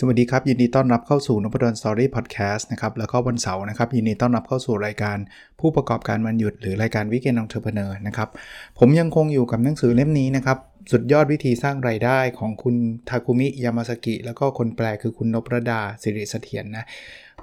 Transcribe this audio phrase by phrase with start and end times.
[0.00, 5.16] สวัสดีครับ ยินดีต้อนรับเข้าสู่นพดลสตอรี่พอดแคสต์นะครับแล้วก็วันเสาร์นะครับยินดีต้อนรับเข้าสู่รายการ
[5.60, 8.28] ผู้ประกอบการวันหยุดหรือรายการ weekend entrepreneur นะครับ
[8.78, 10.58] ผมยังคงอยู่กับหนังสือเล่มนี้นะครับ
[10.92, 12.74] สุดยอดวิธีสร้างไรายได้ของคุณ
[13.08, 16.84] ทาคุมิยามาสกิ แล้วก็คนแปลคือคุณนพรดาสิริเสถียรนนะ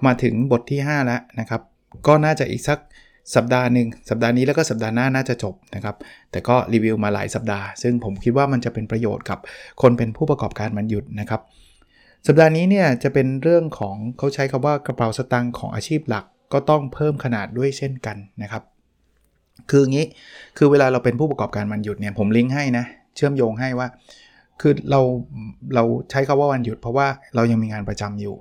[0.05, 1.61] มาถึงบทที่ 5 แล้วนะครับ
[2.07, 2.79] ก็น่าจะอีกสัก
[3.35, 5.95] สัปดาห์หนึ่งสัปดาห์นี้แล้วก็สัปดาห์หน้าน่าจะจบนะครับ
[6.31, 9.39] แต่ก็รีวิวมาหลายสัปดาห์ ซึ่งผมคิดว่ามันจะเป็นประโยชน์กับ
[9.81, 11.41] คนเป็นผู้ประกอบการมันหยุดนะครับ
[12.27, 18.63] สัปดาห์นี้เนี่ยจะเป็นเรื่องของเขาใช้คาว่ากระเป๋าสตางค์ของอาชีพหลัก ก็ต้องเพิ่มขนาดด้วยเช่นกันนะครับ
[19.69, 20.05] คืออย่างนี้
[20.57, 22.85] คือเวลาเราเป็นผู้ประกอบการมันหยุดเนี่ยผมลิงก์ให้นะ
[23.15, 23.87] เชื่อมโยงให้ว่า
[24.61, 25.01] คือเรา
[25.75, 28.35] เราใช้คาว่าวันหยุด เพราะว่าเรายังมีงานประจำอยู่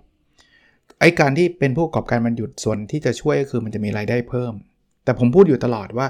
[1.00, 4.52] ไอ้การที่เป็นผู้ประกอบการวันหยุดส่วนที่จะช่วยก็คือมันจะมีรายได้เพิ่ม
[5.04, 6.06] แต่ผมพูดอยู่ตลอดว่า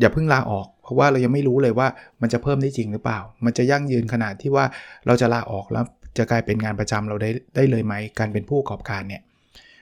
[0.00, 1.88] อย่าเพิ่งลาออก เพราะว่าเรายังไม่รู้เลยว่า
[2.22, 4.64] มันจะเพิ่มได้จริงหรือเปล่า มันจะยั่งยืนขนาดที่ว่า
[5.06, 5.84] เราจะลาออกแล้ว
[6.16, 9.22] จะกลายเป็นงานประจำเราได้ได้เลยไหมการเป็นผู้ประกอบการเนี่ย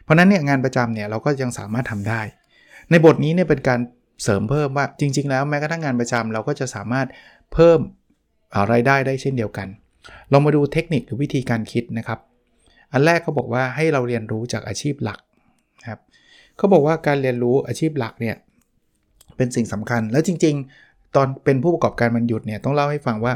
[0.03, 2.21] เพราะนั้นเนี่ยงานประจำเนี่ยเราก็ยังสามารถทำได้
[2.91, 3.81] ในบทนี้เนี่ยเป็นการ
[4.23, 7.07] เสริมเพิ่มว่าจริง ๆ แล้วแม้กระทั่งงานประจำเราก็จะสามารถ
[7.53, 7.79] เพิ่ม
[8.73, 9.69] รายได้ได้เช่นเดียวกัน
[10.33, 12.19] ลองมาดูเทคนิคหรือวิธีการคิดนะครับ
[12.93, 15.19] อันแรกเขาบอกว่าให้เราเรียนรู้จากอาชีพหลัก
[15.89, 16.01] ครับ
[16.57, 18.37] เขาบอกว่าการเรียนรู้อาชีพหลักเนี่ย
[19.37, 23.33] เป็นสิ่งสำคัญแล้วจริง ๆ ตอนเป็นผู้ประกอบการมันหยุดเนี่ยต้องเล่าให้ฟังว่า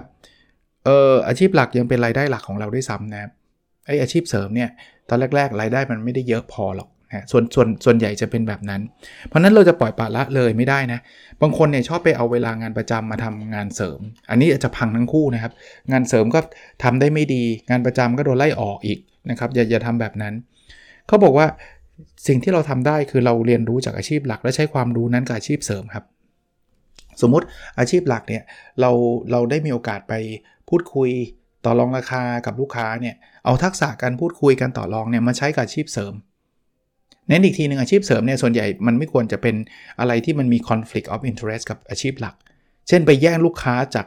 [0.85, 3.31] เอออาชีพหลักยังเป็นรายได้หลักของเราด้วยซ้ำนะครับ
[3.87, 4.71] ไออาชีพเสริมเนี่ย
[5.09, 8.81] ตอนแรกๆ รายได้มันไม่ได้เยอะพอหรอกนะส่วนส่วนส่วนใหญ่จะเป็นแบบนั้น
[9.29, 11.01] เพราะนั้นเราจะปล่อยปละละเลยไม่ได้นะ
[11.43, 15.53] บางคนเนี่ยชอบไปเอาเวลางานประจำมาทำงานเสริม อันนี้อาจจะพังทั้งคู่นะครับ
[15.93, 16.41] งานเสริมก็
[16.85, 18.99] ทำได้ไม่ดี งานประจำก็โดนไล่ออกอีก
[19.31, 20.35] นะครับ อย่าอย่าทำแบบนั้น
[21.09, 21.47] เขาบอกว่า
[22.27, 26.05] สิ่งที่เราทำได้คือเราเรียนรู้จากอาชีพหลัก และใช้ความรู้นั้นกับอาชีพเสริมครับ
[27.23, 27.47] สมมุติ
[27.79, 28.43] อาชีพหลักเนี่ย
[28.81, 28.91] เรา
[29.31, 30.13] เราได้มีโอกาสไป
[30.69, 31.11] พูดคุย
[31.65, 33.15] ต่อรองราคากับลูกค้าเนี่ย
[33.45, 36.15] เอาทักษะการพูดคุยกันต่อรองเนี่ยมาใช้กับอาชีพเสริม
[37.29, 39.55] เน้นอีกทีหนึ่งอาชีพเสริมเนี่ยส่วนใหญ่มันไม่ควรจะเป็น
[40.01, 42.35] อะไรที่มันมี conflict of interest กับอาชีพหลัก
[42.89, 44.07] เช่นไปแย่งลูกค้าจาก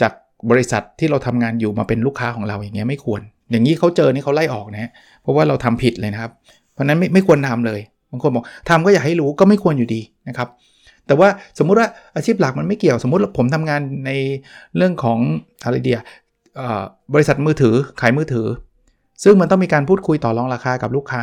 [0.00, 0.12] จาก
[0.50, 4.90] บริษัทที่เราทำงานอยู่มาเป็นลูกค้าของเราอย่างเงี้ยไม่ควร อย่างนี้เขาเจอนี่เขาไล่ออกนะ
[5.22, 6.32] เพราะว่าเราทำผิดเลยนะครับ
[6.72, 7.80] เพราะนั้นไม่ไม่ควรทำเลย
[8.10, 10.48] บางคนบอกทำก็อยากให้รู้ก็ไม่ควรอยู่ดีนะครับ
[11.06, 11.28] แต่ว่า
[11.58, 14.10] สมมุติว่าอาชีพหลักมันไม่เกี่ยว สมมุติผมทำงานใน
[14.76, 15.18] เรื่องของ
[15.64, 16.00] อะไรเดีย
[17.14, 18.46] บริษัทมือถือขายมือถือ
[19.24, 21.22] ซึ่งมันต้องมีการพูดคุยต่อรองราคากับลูกค้า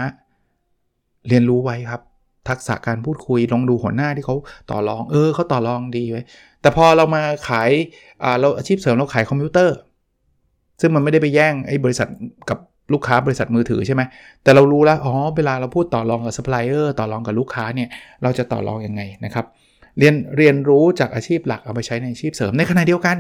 [1.27, 2.01] เรียนรู้ไว้ครับ
[2.49, 4.35] ทักษะการพูดคุยลองดูหัวหน้าที่เขา
[4.71, 6.23] ต่อรอง เออเขาต่อรองดีไว้
[6.61, 7.69] แต่พอเรามาขาย
[8.39, 9.75] เราอาชีพเสริมเราขายคอมพิวเตอร์
[10.81, 12.07] ซึ่งมันไม่ได้ไปแย่งไอ้บริษัท
[12.50, 12.57] กับ
[12.94, 14.01] ลูกค้าบริษัทมือถือใช่ไหม
[14.44, 17.89] แต่เรารู้แล้ว อ๋อ เวลาเราพูดต่อรองกับซัพพลายเออร์ต่อรองกับลูกค้าเนี่ย
[18.23, 19.45] เราจะต่อรองยังไงนะครับ
[20.00, 23.18] เรียนเรียนรู้จากอาชีพหลักเอาไปใช้ในอาชีพเสริมในขณะเดียวกัน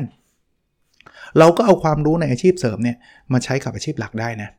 [1.39, 2.97] เราก็เอาความรู้ในอาชีพเสริมเนี่ย
[3.33, 4.49] มาใช้กับอาชีพหลักได้นะ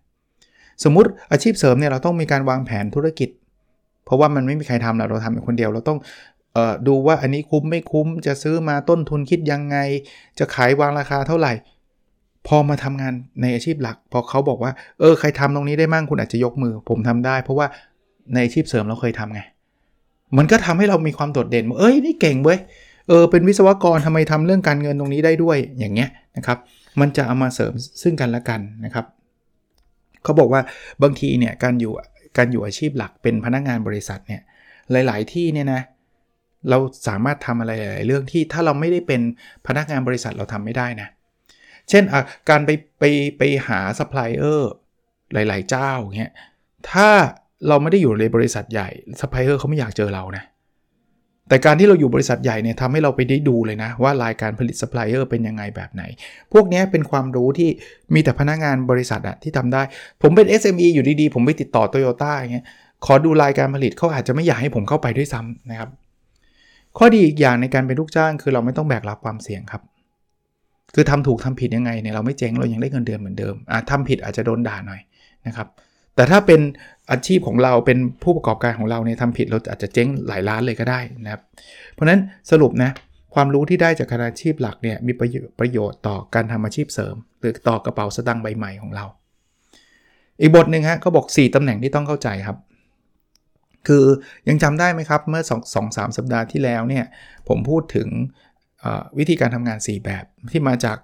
[0.85, 3.29] สมมุติอาชีพเสริมเนี่ยเราต้องมีการวางแผนธุรกิจ
[4.05, 5.99] เพราะว่ามันไม่มีใครทำเราเราทำคนเดียวเราต้อง
[6.57, 9.77] ออดูว่าอันนี้คุ้มไม่คุ้มจะซื้อมาต้นทุนคิดยังไง
[10.39, 11.53] จะขายวางราคาเท่าไหร่
[12.47, 17.67] พอมาทำงานในอาชีพหลัก พอเขาบอกว่าเออใครทำตรงนี้ได้มั่งคุณอาจจะยกมือ ผมทำได้ เพราะว่า
[18.35, 19.41] ในอาชีพเสริมเราเคยทำไง
[20.39, 22.59] มันก็ทำให้เรามีความโดดเด่นเอ้ยนี่เก่งเว้ย
[23.09, 26.59] เออเป็นวิศวกรทำไมทำเรื่องการเงินตรงนี้ได้ด้วยอย่างเงี้ยนะครับ
[27.01, 29.07] มันจะเอามาเสริมซึ่งกันและกันนะครับ
[30.25, 30.61] เขาบอกว่า
[31.03, 31.93] บางทีเนี่ยการอยู่
[32.39, 34.43] การอยู่อาชีพหลักเป็นพนักงานบริษัทเนี่ย
[34.93, 35.83] หลาย ๆ ที่เนี่ยนะ
[36.71, 39.21] เราสามารถทำอะไรหลายๆเรื่องที่ถ้าเราไม่ได้เป็น
[39.67, 41.09] พนักงานบริษัทเราทำไม่ได้นะ
[41.91, 42.05] เช่น
[42.51, 43.05] การไปไป
[43.39, 44.73] ไปหาซัพพลายเออร์
[45.33, 46.33] หลาย ๆ เจ้าเงี้ย
[46.91, 47.09] ถ้า
[47.69, 48.89] เราไม่ได้อยู่ในบริษัทใหญ่
[49.21, 50.45] ซัพพลายเออร์เขาไม่อยากเจอเรานะ
[51.49, 56.03] แต่การที่เราอยู่บริษัทใหญ่เนี่ยทำให้เราไปได้ดูเลยนะ ว่ารายการผลิตซัพพลายเออร์เป็นยังไงแบบไหน
[56.53, 57.71] พวกนี้เป็นความรู้ที่
[58.15, 59.83] มีแต่พนักงานบริษัทอะที่ทำได้
[60.23, 62.67] ผมเป็น SME อยู่ดีๆ ผมไปติดต่อโตโยต้าอย่างเงี้ย
[63.07, 65.91] ขอดูรายการผลิตเขาอาจจะไม่อยากให้ผมเข้าไปด้วยซ้ำนะครับ
[66.99, 69.83] ข้อดีอีกอย่างในการเป็นลูกจ้าง คือเราไม่ต้องแบกรับความเสี่ยงครับ
[70.95, 75.01] คือทำถูกทำผิดยังไงเนี่ยเราไม่เจ๊งเรายังได้เงินเดือนเหมือนเดิมอะทำผิดอาจจะโดนด่าหน่อย
[75.47, 75.69] นะครับ
[76.17, 76.61] แต่ถ้าเป็น
[77.11, 81.43] อาชีพของเราเป็นผู้ประกอบการของเราเนี่ยทำผิดเราอาจจะเจ๊งหลายล้านเลยก็ได้นะครับ
[81.93, 82.21] เพราะฉะนั้น
[82.51, 82.91] สรุปนะ
[83.35, 85.13] ความรู้ที่ได้จากการอาชีพหลักเนี่ยมี
[85.59, 89.05] ประโยชน์ต่อการทำอาชีพเสริม หรือต่อกระเป๋าสตางค์ใบใหม่ของเรา
[90.41, 92.59] อีกบทหนึ่งฮะก็บอก 4ตำแหน่งที่ต้องเข้าใจครับ
[93.87, 94.05] คือ
[94.49, 97.05] ยังจำได้ไหมครับ เมื่อ2 2 3สัปดาห์ที่แล้วเนี่ย
[97.49, 98.09] ผมพูดถึง
[99.19, 100.99] วิธีการทำงาน 4 แบบที่มาจาก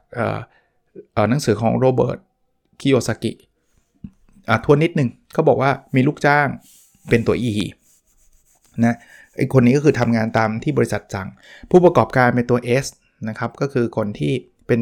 [1.31, 2.19] หนังสือของโรเบิร์ต
[2.81, 3.33] คิโยซากิ
[4.51, 6.49] อ่าทวนนิดนึงเขาบอกว่ามีลูกจ้าง
[7.09, 7.53] เป็นตัว E
[8.85, 8.97] นะ
[9.37, 11.29] ไอคนนี้ก็คือทำงานตามที่บริษัทสั่ง
[11.71, 12.87] ผู้ประกอบการเป็นตัว S
[13.29, 14.33] นะครับก็คือคนที่
[14.67, 14.81] เป็น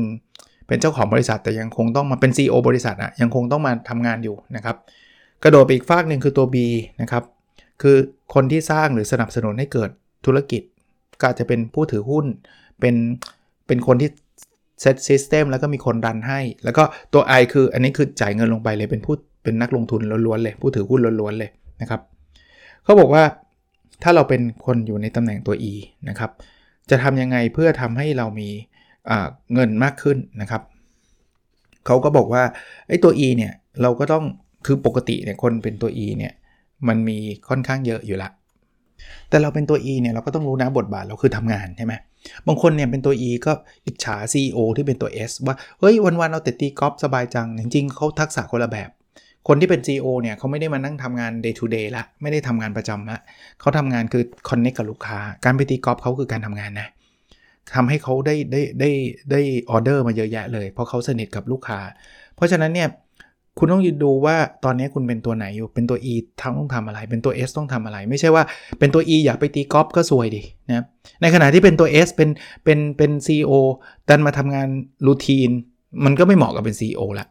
[0.67, 4.76] เป็นเจ้าของบริษัทแต่ยังคงต้องมาเป็น CEO บริษัทอะยังคงต้องมาทำงานอยู่นะครับ
[5.43, 6.56] กระโดดไปอีกฝากหนึ่งคือตัว B
[7.03, 7.25] นะครับ
[7.82, 7.97] คือ
[8.35, 9.91] คนที่สร้างหรือสนับสนุนให้เกิด
[10.26, 10.62] ธุรกิจ
[11.21, 12.26] ก็อาจจะเป็นผู้ถือหุ้น
[12.81, 12.94] เป็น
[13.67, 14.11] เป็นคนที่
[14.81, 16.82] เซตซิสเต็มแล้วก็มีคนรันให้ แล้วก็
[17.12, 19.14] ตัว I คืออันนี้คือจ่ายเงินลงไปเลยเป็นผู้
[19.49, 21.50] เป็นนักลงทุนล้วนๆเลย ผู้ถือหุ้นล้วนๆเลย
[21.83, 22.00] นะครับ
[22.85, 23.23] เขาบอกว่า
[24.03, 25.73] ถ้าเราเป็นคนอยู่ในตำแหน่งตัว E
[26.09, 26.31] นะครับ
[26.91, 28.49] จะทำยังไงเพื่อทำให้เรามี
[29.55, 30.62] เงินมากขึ้นนะครับ
[31.87, 32.43] เขาก็บอกว่า
[32.89, 33.53] ไอ้ตัว E เนี่ย
[33.83, 34.25] เราก็ต้อง
[34.67, 36.33] คือปกติเนี่ยคนเป็นตัว E เนี่ย
[36.89, 37.19] มันมี
[37.49, 38.31] ค่อนข้างเยอะอยู่ละ
[39.29, 41.95] แต่เราเป็นตัว E เนี่ยเราก็ต้องรู้นะบทบาทเราคือทำงานใช่ไหม
[42.47, 43.53] บางคนเนี่ยเป็นตัว E ก็
[43.87, 48.91] อิจฉา CEO ที่เป็นตัว S ว่าเฮ้ยวันๆเราแต่ตีกอล์ฟสบายจัง จริงๆเขาทักษะคนละแบบ
[49.49, 53.19] คนที่เป็น CEO เนี่ยเขาไม่ได้มานั่งทำงาน day to day ละไม่ได้ทำงานประจำละ
[53.61, 56.89] เขาทำงานคือ connect กับลูกค้า การไปตีกอล์ฟเขาคือการทำงานนะ
[57.75, 58.91] ทำให้เขาได้ได้ได้
[59.31, 59.41] ได้
[59.71, 61.81] ออเดอร์มาเยอะแยะเลย เพราะเขาสนิทกับลูกค้า
[62.37, 62.89] เพราะฉะนั้นเนี่ย
[63.59, 68.43] คุณต้องดูว่าตอนนี้คุณเป็นตัวไหนอยู่ เป็นตัว E ทั้งต้องทำอะไร เป็นตัว S ต้องทำอะไร ไม่ใช่ว่า
[68.79, 70.85] เป็นตัว E อยากไปตีกอล์ฟก็สวยดินะ
[71.23, 72.31] ในขณะที่เป็นตัว S เป็น
[72.65, 73.53] เป็นเป็น CEO
[74.09, 74.69] ดันมาทำงาน
[75.06, 75.50] รูทีน
[76.05, 77.27] มันก็ไม่เหมาะกับเป็น CEO ละ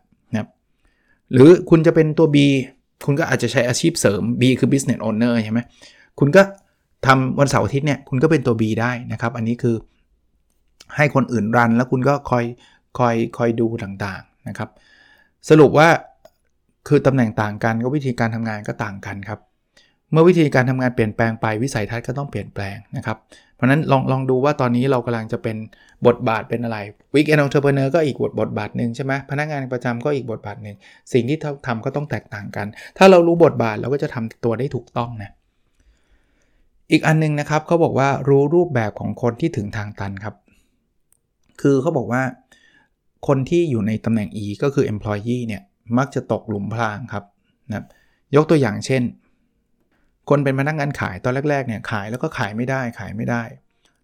[1.31, 2.37] หรือคุณจะเป็นตัว B
[3.05, 5.59] คุณก็อาจจะใช้อาชีพเสริม B คือ business owner ใช่ไหม
[6.19, 6.41] คุณก็
[7.07, 9.75] ทำวันเสาร์อาทิตย์เนี่ยคุณก็เป็นตัว B ได้นะครับ อันนี้คือ
[10.95, 12.45] ให้คนอื่น run แล้วคุณก็คอย
[12.97, 14.69] คอยคอยดูต่างๆนะครับ
[15.49, 15.87] สรุปว่า
[16.87, 19.39] คือตำแหน่งต่างกันก็วิธีการทำงานก็ต่างกันครับ
[20.11, 23.17] เมื่อวิธีการทำงานเปลี่ยนแปลงไปวิสัยทัศน์ก็ต้องเปลี่ยนแปลงนะครับ
[23.57, 25.57] เพราะนั้นลองลองดูว่าตอนนี้เรากำลังจะเป็น
[26.07, 26.77] บทบาทเป็นอะไร
[27.13, 30.75] weekend entrepreneur ก็อีกบทบทบาทหนึ่งใช่ไหมพนักงานประจำก็อีกบทบาทหนึ่ง
[31.13, 31.37] สิ่งที่
[31.67, 32.67] ทำก็ต้องแตกต่างกัน
[32.97, 35.31] ถ้าเรารู้บทบาทเราก็จะทำตัวได้ถูกต้องนะ
[36.91, 40.35] อีกอันนึงนะครับเขาบอกว่ารู้รูปแบบของคนที่ถึงทางตันครับ
[41.61, 42.23] คือเขาบอกว่า
[43.27, 45.61] คนที่อยู่ในตำแหน่ง E ก็คือ employee เนี่ย
[45.97, 47.23] มักจะตกหลุมพรางครับ
[47.69, 47.83] นะ
[48.35, 49.03] ยกตัวอย่างเช่น
[50.29, 53.43] คนเป็นพนักงานขายตอนแรกๆเนี่ยขายแล้วก็ขายไม่ได้ขายไม่ได้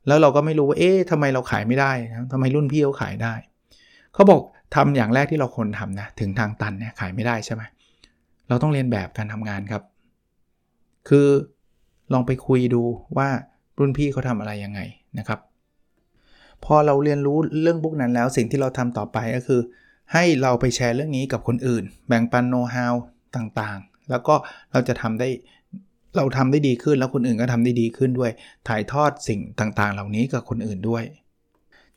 [0.07, 3.33] แล้วเราก็ไม่รู้ว่าเอ๊ะทำไมเราขายไม่ได้นะทำไมรุ่นพี่เขาขายได้
[4.13, 4.41] เขาบอก
[4.75, 7.63] ทำอย่างแรกที่เราควรทำนะถึงทางตันเนี่ยขายไม่ได้ใช่ไหม
[8.49, 9.83] เราต้องเรียนแบบการทำงานครับ
[11.09, 11.27] คือ
[12.13, 12.83] ลองไปคุยดู
[13.17, 13.29] ว่า
[13.79, 14.79] รุ่นพี่เขาทำอะไรยังไง
[15.19, 15.39] นะครับ
[16.65, 19.61] พอเราเรียนรู้เรื่องพวกนั้นแล้วสิ่งที่เราทำต่อไปก็คือ
[20.13, 22.93] ให้เราไปแชร์เรื่องนี้กับคนอื่น แบ่งปันโน้ตฮาว
[23.35, 24.35] ต่างๆ แล้วก็
[24.71, 25.29] เราจะทำได้
[26.17, 28.31] เราทำได้ดีขึ้นแล้วคนอื่นก็ทำได้ดีขึ้นด้วย
[28.67, 31.03] ถ่ายทอดสิ่งต่างๆ เหล่านี้กับคนอื่นด้วย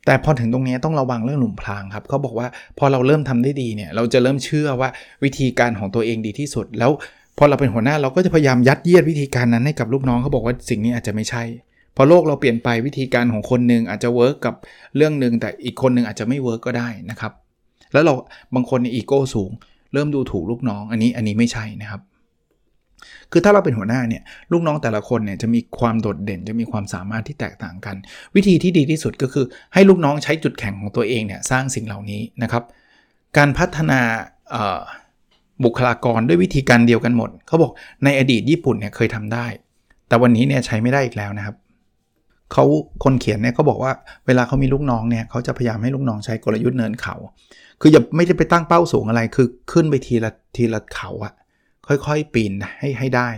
[0.05, 2.47] แต่พอถึงตรงนี้ต้องระวังเรื่องหลุมพรางครับเขาบอกว่า
[2.77, 4.89] พอเราเริ่มทำได้ดีเนี่ย เราจะเริ่มเชื่อว่า
[5.23, 6.91] วิธีการของตัวเองดีที่สุด แล้ว
[7.37, 11.43] พอเราเป็นหัวหน้าเราก็จะพยายามยัดเยียดวิธีการนั้นให้กับลูกน้องเขาบอกว่าสิ่งนี้อาจจะไม่ใช่
[11.95, 14.55] พอโลกเราเปลี่ยนไปวิธีการของคนหนึ่งอาจจะ work กับ
[14.95, 17.31] เรื่องหนึ่งแต่อีกคนหนึ่งอาจจะไม่ work ก็ได้นะครับ
[17.93, 18.13] แล้วเรา
[18.55, 19.51] บางคนเนีโก้สูง
[19.93, 22.01] เริ่มดูถูกลูกน้องอันนี้อันนี้ไม่ใช่นะครับ
[23.31, 27.95] คือถ้าเราเป็นหัวหน้าเนี่ยลูกน้องแต่ละคนเนี่ยจะมีความโดดเด่นจะมีความสามารถที่แตกต่างกัน
[28.35, 32.63] วิธีที่ดีที่สุดก็คือ ให้ลูกน้องใช้จุดแข็งของตัวเองเนี่ยสร้างสิ่งเหล่านี้นะครับ
[33.37, 33.99] การพัฒนา
[35.63, 37.71] บุคลากรด้วยวิธีการเดียวกันหมด เขาบอก
[38.03, 39.45] ในอดีตญี่ปุ่นเนี่ยเคยทำได้
[40.07, 41.55] แต่วันนี้เนี่ยใช้ไม่ได้อีกแล้วนะครับ
[42.53, 42.65] เขา
[43.03, 43.91] คนเขียนเนี่ยเขาบอกว่า
[44.27, 47.15] เวลาเขามีลูกน้องเนี่ยเขาจะพยายามให้ลูกน้องใช้กลยุทธ์เนินเขา
[47.81, 51.33] คืออย่าไม่ได้ไปตั้งเป้าสูงอะไรคือขึ้นไปทีละทีละเขาอะ
[51.87, 53.29] ค่อยๆ ปีนให้ให้ได้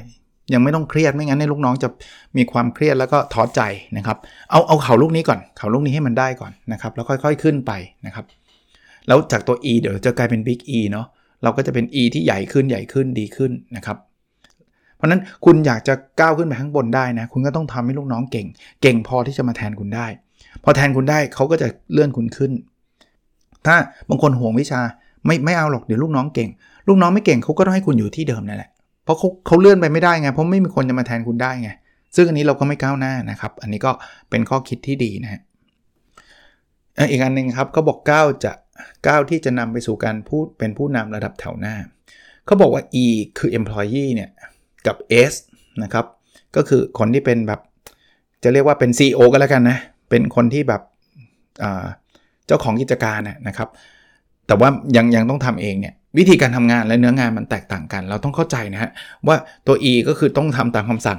[0.53, 1.89] ยังไม่ต้องเครียดไม่งั้นในลูกน้องจะ
[2.37, 3.61] มีความเครียดแล้วก็ท้อใจ
[3.97, 4.17] นะครับ
[4.51, 7.71] เอาเอาเข่าลูกนี้ก่อนเข่าลูกนี้ให้มันได้ก่อนนะครับ แล้วค่อยๆขึ้นไป
[8.05, 8.25] นะครับ
[9.07, 11.05] แล้วจากตัว E เดี๋ยวจะกลายเป็น Big E เนาะ
[11.43, 13.97] เราก็จะเป็น E ที่ใหญ่ขึ้นใหญ่ขึ้นดีขึ้นนะครับ
[14.95, 18.47] เพราะนั้นคุณอยากจะก้าวขึ้นไปข้างบนได้นะ คุณก็ต้องทำให้ลูกน้องเก่ง
[18.81, 20.07] เก่งพอที่จะมาแทนคุณได้
[20.63, 22.51] พอแทนคุณได้เขาก็จะเลื่อนคุณขึ้น
[23.65, 23.75] ถ้า
[24.09, 24.81] บางคนห่วงวิชา
[25.25, 26.49] ไม่ไม่เอาหรอกเดี๋ยวลูกน้องเก่ง
[26.87, 28.69] ลูกน้องไม่เก่งเขาก็ต้องให้คุณอยู่ที่เดิมนั่นแหละ
[29.03, 31.69] เพราะเขาเขาเลื่อนไปไม่ได้ไงเพราะไม่มีคนจะมาแทนคุณได้ไง
[32.15, 33.91] ซึ่งอันนี้เราก็ไม่ก้าวหน้านะครับ อันนี้ก็
[34.29, 35.41] เป็นข้อคิดที่ดีนะฮะ
[37.11, 38.51] อีกอันหนึ่งครับเขาบอกก้าวจะ
[39.07, 41.75] ก้าวที่จะนำไปสู่การพูดเป็นผู้นำระดับแถวหน้า
[42.45, 43.05] เขาบอกว่า E
[43.37, 44.29] คือ employee เนี่ย
[44.87, 44.95] กับ
[45.31, 45.33] S
[45.83, 46.05] นะครับ
[46.55, 47.59] ก็คือคนที่เป็นแบบ
[48.43, 49.77] จะเรียกว่าเป็น CEO ก็แล้วกันนะ
[50.09, 50.81] เป็นคนที่แบบ
[52.47, 53.69] เจ้าของกิจการนะครับ
[54.47, 58.91] แต่ว่ายังยังต้องทำเองเนี่ย วิธีการทำงานและเนื้องานมันแตกต่างกัน เราต้องเข้าใจนะฮะ
[59.27, 59.35] ว่า
[59.67, 61.17] ตัว E ก็คือต้องทำตามคำสั่ง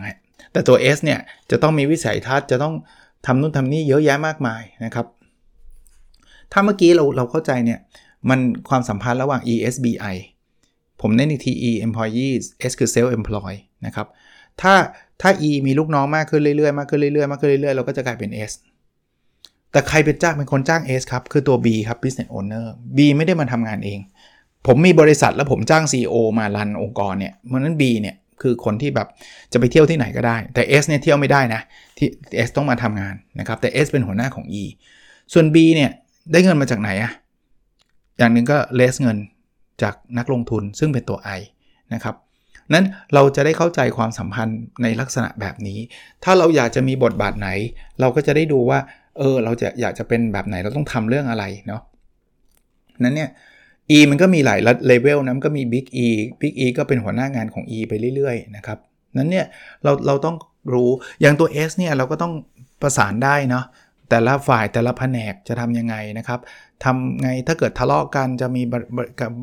[0.52, 1.20] แต่ตัว S เนี่ย
[1.50, 2.74] จะต้องมีวิสัยทัศน์จะต้อง
[3.26, 5.06] ทำนู่นทำนี่เยอะแยะมากมายนะครับ
[6.52, 7.78] ถ้าเมื่อกี้เราเราเข้าใจเนี่ย
[8.30, 10.16] มันความสัมพันธ์ระหว่าง ESBI
[11.00, 13.52] ผมเน้นอีกที E employees S คือ self employ
[13.86, 14.06] นะครับ
[14.60, 14.74] ถ้า
[15.20, 18.52] ถ้า E มีลูกน้องมากขึ้นเรื่อยๆ มากขึ้นเรื่อยๆ มากขึ้นเรื่อยๆ เราก็จะกลายเป็น S
[19.72, 22.66] แต่ใครเป็นจ้างเป็นคนจ้าง S ครับ คือตัว B ครับ business owner
[22.96, 24.00] B ไม่ได้มาทำงานเอง
[24.66, 29.08] ผมมีบริษัทแล้วผมจ้าง CEO มารันองค์กรเนี่ยเพราะนั้น B เนี่ยคือคนที่แบบ
[29.52, 31.60] จะไปเที่ยวที่ไหนก็ได้ แต่ S เนี่ยเที่ยวไม่ได้นะ
[31.98, 32.08] ที่
[32.46, 34.64] S ต้องมาทำงานนะครับแต่ S เป็นหัวหน้าของ E
[35.32, 35.90] ส่วน B เนี่ย
[36.32, 37.12] ได้เงินมาจากไหนอะ
[38.18, 39.18] อย่างหนึ่งก็เลสเงิน
[39.82, 41.40] จากนักลงทุนซึ่งเป็นตัว I
[41.94, 42.14] นะครับ
[42.72, 45.78] นั้นเราจะได้เข้าใจความสัมพันธ์ในลักษณะแบบนี้
[46.24, 47.48] ถ้าเราอยากจะมีบทบาทไหน
[48.00, 48.78] เราก็จะได้ดูว่า
[49.18, 51.82] เออ เราจะอยากจะเป็นแบบไหนเราต้องทำเรื่องอะไรเนาะ
[53.04, 53.30] นั้นเนี่ย
[53.96, 56.06] E มันก็มีหลายเลเวลนะมันก็มี Big E
[56.40, 58.78] Big E ก็เป็นหัวหน้างานของ E ไปเรื่อยๆนะครับ
[59.18, 59.46] นั้นเนี่ย
[59.84, 60.36] เราเราต้อง
[60.72, 62.32] รู้อย่างตัว S เนี่ยเราก็ต้อง
[62.82, 63.64] ประสานได้เนาะ
[64.10, 66.40] แต่ละฝ่ายแต่ละแผนกจะทำยังไงนะครับ
[66.84, 68.62] ทำไงถ้าเกิดทะเลาะกันจะมี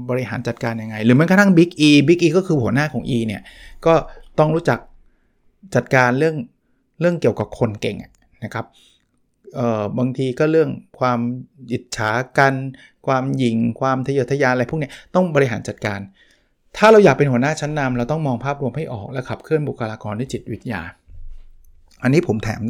[0.09, 3.41] บริหารจัดการยังไง หรือแม้กระทั่ง Big E Big E ก็คือหัวหน้าของ E เนี่ย
[3.85, 3.93] ก็
[4.39, 4.79] ต้องรู้จัก
[5.75, 6.35] จัดการเรื่อง
[6.99, 7.97] เรื่องเกี่ยวกับคนเก่ง
[8.43, 8.65] นะครับ
[9.97, 11.19] บางทีก็เรื่องความ
[11.71, 12.53] อิจฉากัน
[13.07, 15.99] ความหยิงความทะเยอทะยานอะไรพวกนี้ต้องบริหารจัดการ
[16.77, 20.81] ถ้าเราอยากเป็นหัวหน้าชั้นนำเราต้องมองภาพรวมให้ออกและขับเคลื่อนบุคลากรด้วยจิตวิทยา
[22.03, 22.61] อันนี้ผมแถม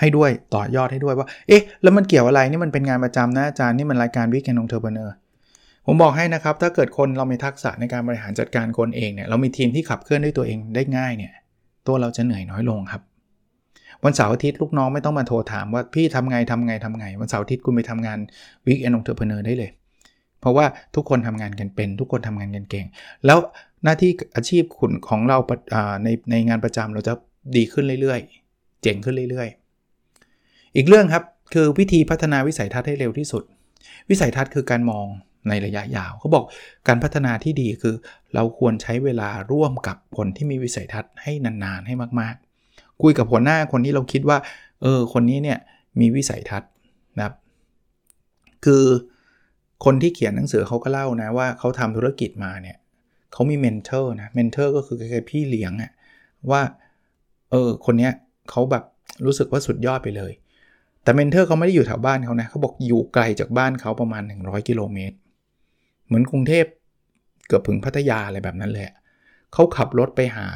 [0.00, 5.14] ให้ด้วยต่อยอดให้ด้วยว่า เอ๊ะ แล้วมันเกี่ยวอะไรนี่มันเป็นงานประจำนะอาจารย์นี่มันรายการวิกแอนนองเทอร์เบเนอร์
[5.86, 11.32] ผมบอกให้นะครับ ถ้าเกิดคนเรามีทักษะในการบริหารจัดการตนเองเนี่ยเรามีทีมที่ขับเคลื่อนด้วยตัวเองได้ง่ายเนี่ย
[11.86, 13.02] ตัวเราจะเหนื่อยน้อยลงครับ
[14.04, 18.18] วันเสาร์อาทิตย์ลูกน้องไม่ต้องมาโทรถามว่าพี่ทำไงทำไงทำไง วันเสาร์อาทิตย์คุณไปทำงาน
[18.66, 19.70] weekend entrepreneur ได้เลย
[20.40, 22.86] เพราะว่าทุกคนทำงานกันเป็น ทุกคนทำงานกันเก่ง
[23.26, 23.38] แล้ว
[23.84, 25.38] หน้าที่อาชีพคุณของเรา
[26.04, 27.12] ในในงานประจำเราจะ
[27.56, 33.42] ดีขึ้นเรื่อยๆ เจ๋งขึ้นเรื่อยๆ อีกเรื่องครับคือวิธีพัฒนาวิสัยทัศน์ให้เร็วที่สุด
[34.10, 35.06] วิสัยทัศน์คือการมอง
[35.48, 36.44] ในระยะยาวเขาบอก
[36.88, 37.94] การพัฒนาที่ดีคือ
[38.34, 42.49] เราควรใช้เวลาร่วมกับคนที่มีวิสัยทัศน์ให้นานๆให้มากๆ
[43.02, 44.38] คุยกับหัวหน้าคนที่เราคิดว่า
[44.82, 45.58] เออ คนนี้เนี่ย
[46.00, 46.70] มีวิสัยทัศน์
[47.18, 47.34] นะครับ
[48.64, 48.84] คือ
[49.84, 52.76] คนที่เขียนหนังสือเขาก็เล่านะว่าเขาทำธุรกิจมาเนี่ย
[53.32, 55.90] เขามี mentor นะ mentor ก็คือแคล้ายๆพี่เลี้ยงอะ
[56.50, 56.62] ว่า
[57.50, 58.12] เออคนเนี้ย
[58.50, 58.84] เขาแบบ
[59.24, 60.32] รู้สึกว่าสุดยอดไปเลย
[61.02, 65.16] แต่เมนเทอร์เขาไม่ได้อยู่แถวบ้านเขานะเขาบอกอยู่ไกลจากบ้านเขาประมาณ 100 กิโลเมตร
[66.06, 66.64] เหมือนกรุงเทพ
[67.46, 68.86] เกือบถึงพัทยาอะไรแบบนั้นเลย
[69.52, 70.46] เขาขับรถไปหา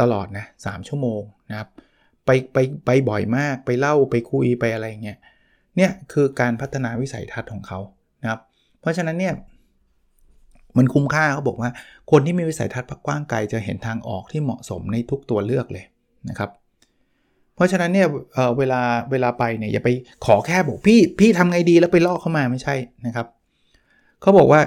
[0.00, 1.68] ตลอดนะสชั่วโมงนะครับ
[2.28, 5.18] ไปไปไปบ่อยมาก ไปเล่าไปคุยไปอะไรเงี้ย
[5.76, 7.78] เนี่ยคือการพัฒนาวิสัยทัศน์ของเขา
[8.22, 8.40] นะครับ
[8.80, 9.34] เพราะฉะนั้นเนี่ย
[10.78, 11.70] มันคุ้มค่าเขาบอกว่า
[12.10, 15.84] คนที่มีวิสัยทัศน์กว้างไกลจะเห็นทางออกที่เหมาะสมในทุกตัวเลือกเลย
[16.28, 16.50] นะครับ
[17.54, 18.80] เพราะฉะนั้นเนี่ยเเวลา
[19.10, 19.88] เวลาไปเนี่ยอย่าไป
[20.26, 22.74] ขอแค่บอกพี่พี่ทำไงดีแล้วไปลอกเข้ามาไม่ใช่
[23.06, 23.26] นะครับ
[24.20, 24.60] เขาบอกว่า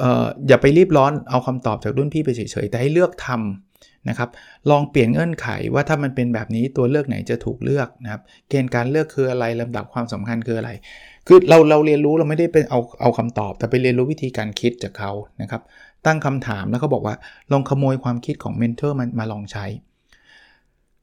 [0.00, 3.67] อออย่าไปรีบร้อนเอาคำตอบจากรุ่นพี่ไปเฉยๆแต่ให้เลือกทำ
[4.08, 4.30] นะครับ
[4.70, 10.70] ลองเปลี่ยนเงื่อนไขว่าถ้ามันเป็นแบบนี้ตัวเลือกไหนจะถูกเลือกนะครับเกณฑ์การเลือกคืออะไรลำดับความสำคัญคืออะไร
[11.26, 15.12] คือเราเราเรียนรู้เราไม่ได้เป็นเอาเอาคำตอบ แต่ไปเรียนรู้วิธีการคิดจากเขา
[15.42, 15.62] นะครับ
[16.06, 17.14] ตั้งคำถามแล้วเขาบอกว่า
[17.52, 19.66] ลองขโมยความคิดของเมนเทอร์มันมาลองใช้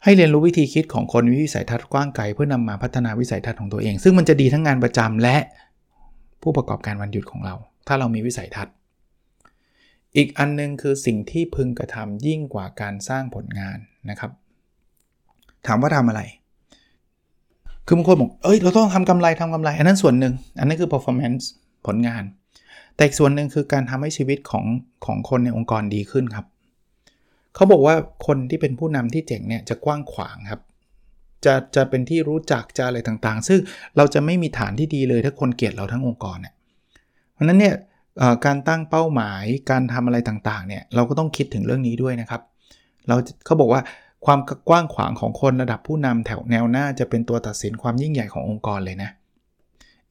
[0.04, 5.38] ให้เรียนรู้วิธีคิดของคนวิสัยทัศน์กว้างไกลเพื่อนำมาพัฒนาวิสัยทัศน์ของตัวเอง ซึ่งมันจะดีทั้งงานประจำและ
[6.42, 7.56] ผู้ประกอบการวันหยุดของเรา
[7.88, 8.74] ถ้าเรามีวิสัยทัศน์
[10.18, 13.78] อีกอันนึงคือสิ่งที่พึงกระทำยิ่งกว่าการสร้างผลงาน
[14.10, 14.32] นะครับ
[15.68, 16.22] ถามว่าทำอะไร
[17.86, 21.44] คือบางคนบอก เอ้ย เราต้องทำกำไรทำกำไร อันนั้นส่วนหนึ่ง อันนั้นคือ performance
[21.86, 22.24] ผลงาน
[22.96, 24.66] แต่อีกส่วนหนึ่งคือการทำให้ชีวิตของ
[25.06, 26.46] ของคนในองค์กรดีขึ้นครับ
[27.56, 27.96] เขาบอกว่า
[28.28, 30.62] คนที่เป็นผู้นำที่เจ๋งเนี่ยจะกว้างขวางครับ
[31.46, 33.60] จะจะเป็นที่รู้จักจะอะไรต่างๆ ซึ่ง
[33.98, 36.54] เราจะไม่มีฐานที่ดีเลยถ้าคนเกลียดเราทั้งองค์กรเนี่ย
[37.34, 37.76] เพราะนั้นเนี่ย
[38.46, 42.42] การตั้งเป้าหมายการทำอะไรต่างๆเนี่ยเราก็ต้องคิดถึงเรื่องนี้ด้วยนะครับ
[43.08, 43.82] เราเขาบอกว่า
[44.26, 49.10] ความกว้างขวางของคนระดับผู้นำแถวแนวหน้าจะเป็นตัวตัดสินความยิ่งใหญ่ขององค์กรเลยนะ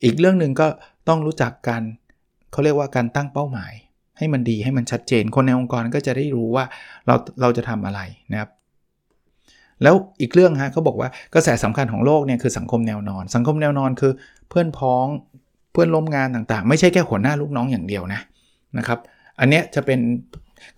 [0.04, 0.66] อีกเรื่องหนึ่งก็
[1.08, 1.82] ต้องรู้จักการ
[2.52, 3.72] เขาเรียกว่าการตั้งเป้าหมาย
[4.18, 6.64] ให้มันดีให้มันชัดเจน คนในองค์กรก็จะได้รู้ว่า
[7.06, 8.00] เราเราจะทำอะไร
[8.32, 8.50] นะครับ
[9.82, 14.12] แล้วอีกเรื่องฮะเขาบอกว่ากระแสสำคัญของโลกเนี่ยคือสังคมแนวนอน สังคมแนวนอนคือ
[14.48, 15.06] เพื่อนพ้อง
[15.74, 18.20] เพื่อนร่วมงานต่างๆ ไม่ใช่แค่หัวหน้าลูกน้องอย่างเดียวนะ
[18.78, 18.98] นะครับ
[19.40, 19.98] อันเนี้ยจะเป็น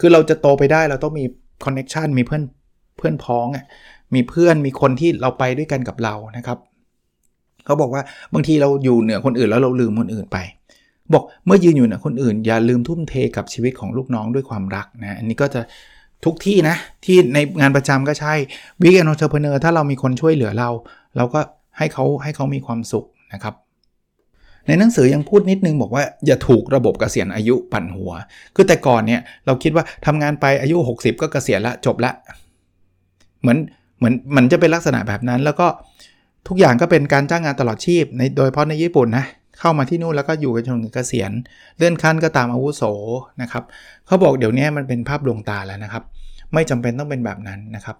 [0.00, 1.24] คือเราจะโตไปได้เราต้องมี
[1.64, 2.42] คอนเน็ชันมีเพื่อน
[2.96, 3.64] เพื่อนพ้องอะ
[4.14, 6.58] มีเพื่อนมีคนที่เราไปด้วยกันกับเรานะครับ
[7.64, 8.02] เขาบอกว่า
[8.34, 10.38] บางทีเราอยู่เหนือคนอื่นแล้วเราลืมคนอื่นไป
[11.12, 15.60] บอกเมื่อยืนอยู่เหนือคนอื่น อย่าลืมทุ่มเทกับชีวิตของลูกน้องด้วยความรักนะอันนี้ก็จะ
[16.24, 18.34] ทุกที่นะ ที่ในงานประจำก็ใช่
[18.82, 20.70] weekend entrepreneur ถ้าเรามีคนช่วยเหลือเรา
[21.16, 21.40] เราก็
[21.78, 23.54] ให้เขาให้เขามีความสุขนะครับ
[24.66, 28.12] ในหนังสือยังพูดนิดนึงบอกว่าอย่าถูกระบบเกษียณอายุปั่นหัว
[28.54, 32.12] คือแต่ก่อนเนี่ยเราคิดว่าทำงานไปอายุ 60 ก็เกษียณละจบละ
[33.40, 33.58] เหมือน
[33.98, 35.66] เหมือนมันจะเป็นลักษณะแบบนั้น แล้วก็
[36.48, 39.24] ทุกอย่างก็เป็นการจ้างงานตลอดชีพในโดยเฉพาะในญี่ปุ่นนะ
[39.60, 41.30] เข้ามาที่นู่นแล้วก็อยู่กันจนถึงเกษียณ
[41.76, 42.82] เลื่อนขั้นก็ตามอาวุโส
[43.42, 43.64] นะครับ
[44.06, 46.02] เขาบอกเดี๋ยวนี้มันเป็นภาพลวงตาแล้วนะครับ
[46.52, 47.96] ไม่จำเป็นต้องเป็นแบบนั้นนะครับ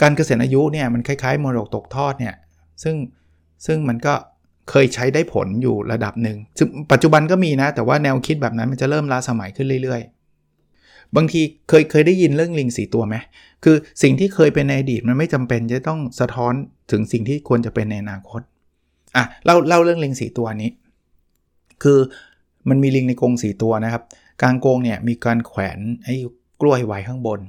[0.00, 2.34] การเกษียณอายุเนี่ยมันคล้ายๆมรดกตกทอดเนี่ย
[2.82, 2.96] ซึ่ง
[3.66, 4.14] ซึ่งมันก็
[4.70, 6.36] เคยใช้ได้ผลอยู่ระดับหนึ่ง
[6.92, 10.00] ปัจจุบันก็มีนะ แต่ว่าแนวคิดแบบนั้นมันจะเริ่มล้าสมัยขึ้นเรื่อย
[10.56, 13.16] ๆ บางทีเคยเคยได้ยินเรื่องลิงสีตัวไหม
[13.64, 16.52] คือสิ่งที่เคยเป็นในอดีตมันไม่จำเป็นจะต้องสะท้อน
[16.90, 18.40] ถึงสิ่งที่ควรจะเป็นในอนาคต
[19.16, 20.70] อะเล่าเล่าเรื่องลิงสีตัวนี้
[21.82, 21.98] คือ
[22.68, 24.02] มันมีลิงในกรงสีตัวนะครับ
[24.42, 26.14] กลางกรงเนี่ยมีการแขวนไอ้
[26.60, 27.40] กล้วยไว้ข้างบน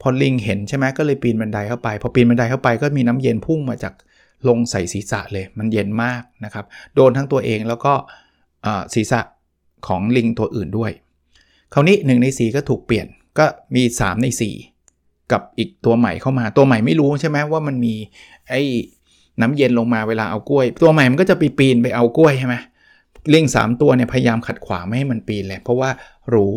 [0.00, 3.92] พอลิงเห็นใช่ไหมก็เลยปีนบันไดเข้าไป พอปีนบันไดเข้าไปก็มีน้ำเย็นพุ่งมาจาก
[4.48, 7.92] ลงใส่ศีรษะเลย มันเย็นมากนะครับ โดนทั้งตัวเองแล้วก็
[8.94, 9.20] ศีรษะ
[9.86, 10.92] ของลิงตัวอื่นด้วย
[11.72, 13.06] คราวนี้ 1 ใน 4 ก็ถูกเปลี่ยน
[13.38, 13.44] ก็
[13.74, 14.26] มี 3 ใน
[14.80, 17.94] 4 กับอีกตัวใหม่เข้ามาตัวใหม่ไม่รู้ใช่ไหมว่ามันมี
[18.48, 18.62] ไอ้
[19.40, 22.54] น้ำเย็นลงมาเวลาเอากล้วย ตัวใหม่มันก็จะไปปีนไปเอากล้วยใช่ไหม
[23.34, 25.90] ลิง3 ตัวเนี่ยพยายามขัดขวางไม่ให้มันปีนเลยเพราะว่า
[26.34, 26.52] รู้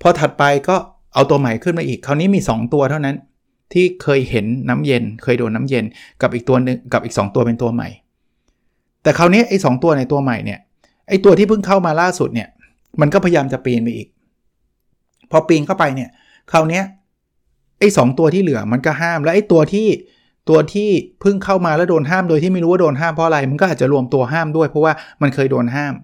[0.00, 0.76] พอถัดไปก็
[1.14, 3.16] เอาตัวใหม่ขึ้นมาอีก คราวนี้มี 2 ตัวเท่านั้น
[3.72, 5.84] ที่เคยเห็นน้ำเย็น เคยโดนน้าเย็น
[6.22, 7.88] กับอีกตัวนึงกับอีก 2 ตัวเป็นตัวใหม่
[9.02, 10.60] แต่คราวนี้ไอ้สตัวในตัวใหม่เนี่ย
[11.08, 12.48] ไอ้ตัวที่เพิ่งเข้ามาล่าสุดเนี่ย
[13.00, 14.08] มันก็พยายามจะปีนไปอีก
[15.30, 16.10] พอปีนเข้าไปเนี่ย
[16.52, 16.80] คราวนี้
[17.78, 19.88] ไอ้สตัวที่เหลือมันก็ห้ามแล้วไอ้ตัวที่
[20.48, 20.90] ตัวที่
[21.20, 24.92] เพิ่งเข้ามาแล้วโดนห้ามโดยที่ไม่รู้ว่าโดนห้ามเพราะอะไร มันก็อาจจะรวมตัวห้ามด้วย เพราะว่า
[25.22, 25.94] มันเคยโดนห้าม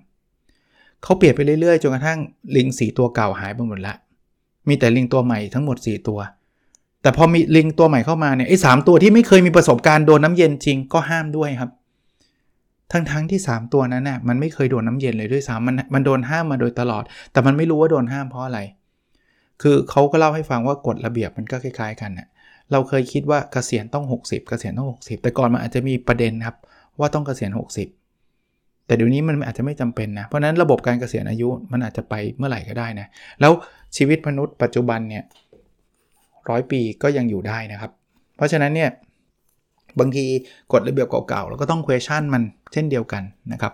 [1.02, 2.18] เขาเปลี่ยนไปเรื่อยๆจนกระทั่ง
[2.56, 3.94] ลิงสีตัวเก่าหายไปหมดละ
[4.68, 6.18] มีแต่ลิงตัวใหม่ทั้งหมด 4 ตัว
[7.02, 11.70] แต่พอมีลิงตัวใหม่เข้ามาเนี่ยไอ้สตัวที่ไม่เคยมีประสบการณ์โดนน้าเย็นจริงก็ห้ามด้วยครับ
[12.92, 18.60] ทั้งๆทที่ 3 ตัวนั้นน่ะมันไม่เคยโดนน้าเย็นเลยด้วยซ้ำมันมันโดนห้ามมาโดยตลอด แต่มันไม่รู้ว่าโดนห้ามเพราะอะไร
[19.62, 22.28] คือเขาก็เล่าให้ฟังว่ากฎระเบียบมันก็คล้ายๆ กันน่ะ
[22.72, 26.56] เราเคยคิดว่าเกษียณต้อง 60 เกษียณต้อง 60 แต่ก่อนมันอาจจะมีประเด็นครับ
[26.98, 27.50] ว่าต้องเกษียณ
[28.20, 33.06] 60 แต่เดี๋ยวนี้มันอาจจะไม่จำเป็นนะ เพราะนั้นระบบการเกษียณอายุมันอาจจะไปเมื่อไหร่ก็ได้นะ
[33.40, 33.52] แล้ว
[33.96, 35.24] ชีวิตมนุษย์ปัจจุบันเนี่ย
[36.50, 37.90] ร้อยปีก็ยังอยู่ได้นะครับ
[38.36, 38.90] เพราะฉะนั้นเนี่ย
[39.98, 40.24] บางที
[40.72, 43.72] กฎระเบียบเก่าๆเราก็ต้อง question มันเช่นเดียวกันนะครับ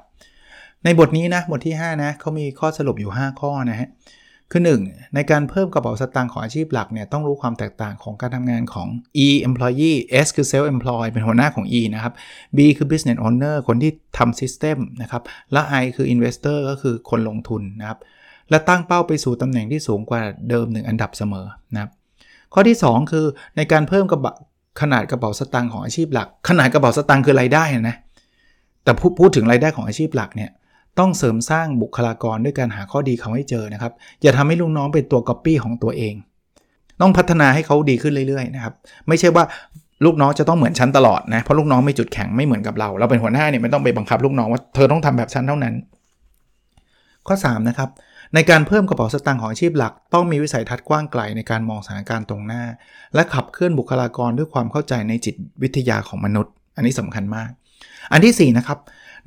[0.85, 3.89] ในบทนี้นะบทที่5นะเขามีข้อสรุปอยู่ 5 ข้อนะฮะ
[4.53, 5.15] คือ 1.
[5.15, 8.89] ในการเพิ่มกระเป๋าสตางค์ของอาชีพหลักเนี่ยต้องรู้ความแตกต่างของการทำงานของ
[9.27, 12.13] E employee S คือ self employed เป็นหัวหน้าของ E นะครับ
[12.57, 17.99] B คือ business owner คนที่ทำ system นะครับ และ I คือ investor ก็คือคนลงทุนนะครับ
[18.51, 21.91] และตั้งเป้าไปสู่ตำแหน่งที่สูงกว่าเดิม1อันดับเสมอนะครับ
[22.55, 23.25] ข้อที่ 2 คือ
[23.57, 24.35] ในการเพิ่มกระบะ
[24.81, 27.97] ขนาดกระเป๋าสตางค์ของอาชีพหลัก ขนาดกระเป๋าสตางค์คือรายได้นะ
[28.85, 30.51] แต่พูดพูดถึงรายได้ของอาชีพหลักเนี่ย
[30.99, 36.15] ต้องเสริมสร้างบุคลากรด้วยการหาข้อดีเขาให้เจอนะครับ อย่าทำให้ลูกน้องเป็นตัวก๊อปปี้ของตัวเอง
[37.01, 38.75] ต้องพัฒนาให้เขาดีขึ้นเรื่อยๆนะครับ
[39.09, 39.45] ไม่ใช่ว่า
[40.05, 45.75] ลูกน้องจะต้องเหมือนฉันตลอดนะ เพราะลูกน้องไม่จุดแข็งไม่เหมือนกับเรา เราเป็นหัวหน้าเนี่ยไม่ต้องไปบังคับลูกน้องว่าเธอต้องทำแบบฉันเท่านั้น
[47.27, 47.89] ข้อ 3 นะครับ
[48.35, 52.63] ในการเพิ่มกระเป๋าสตางค์ของอาชีพหลัก ต้องมีวิสัยทัศน์กว้างไกลในการมองสถานการณ์ตรงหน้า
[53.15, 57.51] และขับเคลื่อนบุคลากรด้วยความเข้าใจในจิตวิทยาของมนุษย์ อันนี้สำคัญมาก
[58.13, 58.79] อันที่4นะครับ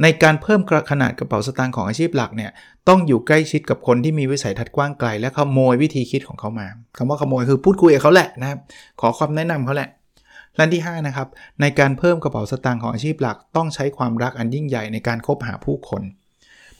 [0.03, 0.59] ในการเพิ่ม
[0.91, 2.51] ขนาดกระเป๋าสตางค์ของอาชีพหลักเนี่ย
[2.87, 8.59] ต้องอยู่ใกล้ชิดกับคนที่มีวิสัยทัศน์กว้างไกล และขโมยวิธีคิดของเขามาคำว่าขโมยคือพูดคุยกับเขาแหละนะครับ
[9.01, 9.89] ขอความแนะนำเขาแหละ
[10.55, 11.27] และที่5นะครับ
[11.61, 16.01] ในการเพิ่มกระเป๋าสตางค์ของอาชีพหลัก ต้องใช้ความรักอันยิ่งใหญ่ในการคบหาผู้คน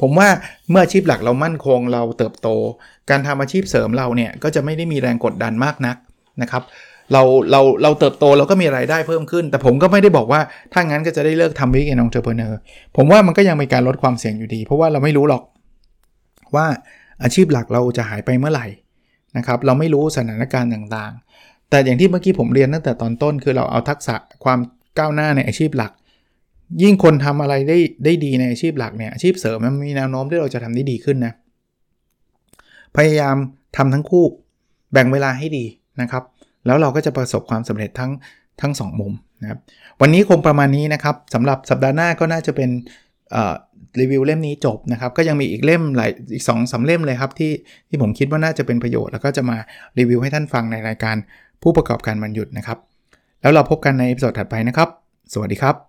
[0.01, 0.29] ผมว่า
[0.69, 2.47] เมื่ออาชีพหลักเรามั่นคงเราเติบโต
[3.09, 5.97] การทำอาชีพเสริมเราเนี่ยก็จะไม่ได้มีแรงกดดันมากนัก
[6.41, 6.63] นะครับ
[7.13, 10.41] เราเราเราเติบโตเราก็มีรายได้เพิ่มขึ้น แต่ผมก็ไม่ได้บอกว่า
[10.73, 12.59] ถ้างั้นก็จะได้เลิกทำ weekend entrepreneur
[12.97, 15.43] ผมว่ามันก็ยังมีการลดความเสี่ยงอยู่ดี เพราะว่าเราไม่รู้หรอก
[16.55, 16.65] ว่า
[17.23, 18.67] อาชีพหลักเราจะหายไปเมื่อไหร่
[19.37, 24.59] นะครับเราไม่รู้สถานการณ์ต่างๆ แต่อย่างที่เมื่อกี้ผมเรียนตั้งแต่ตอนต้นคือเราเอาทักษะความ
[24.97, 25.91] ก้าวหน้าในอาชีพหลัก
[26.83, 31.33] ยิ่งคนทำอะไรได้ได้ดีในอาชีพหลักเนี่ยอาชีพเสริมมันมีแนวโน้มที่เราจะทำได้ดีขึ้นนะ
[32.97, 33.35] พยายาม
[33.77, 34.25] ทำทั้งคู่
[34.93, 35.65] แบ่งเวลาให้ดี
[36.01, 36.23] นะครับ
[36.65, 38.11] แล้วเราก็จะประสบความสำเร็จทั้ง
[38.61, 39.59] ทั้ง 2 มุมนะครับ
[40.01, 42.69] วันนี้คงประมาณนี้นะครับสำหรับสัปดาห์หน้าก็น่าจะเป็น
[43.99, 47.51] รีวิวเล่มนี้จบนะครับ ก็ยังมีอีกเล่มหลายอีก2อสเล่มเลยครับที่
[47.89, 49.57] ที่ผมคิดว่าน่าจะเป็นประโยชน์ แล้วก็จะมา
[49.99, 51.15] รีวิวให้ท่านฟังในรายการ
[51.61, 52.77] ผู้ประกอบการมันหยุดนะครับ
[53.41, 54.89] แล้วเราพบกันในอีพิโซดถัดไปนะครับ
[55.33, 55.88] สวัสดีครับ